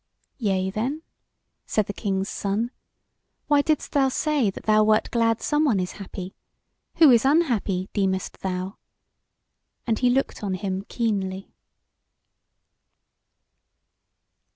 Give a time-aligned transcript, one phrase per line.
[0.39, 1.03] "Yea then,"
[1.67, 2.71] said the King's Son,
[3.45, 6.33] "why didst thou say that thou wert glad someone is happy?
[6.95, 8.79] Who is unhappy, deemest thou?"
[9.85, 11.53] and he looked on him keenly.